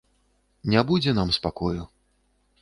[0.73, 1.81] Не будзе нам спакою.